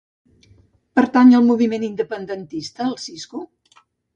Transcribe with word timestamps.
Pertany 0.99 1.35
al 1.41 1.45
moviment 1.51 1.85
independentista 1.89 2.89
el 2.89 2.99
Siscu? 3.07 3.47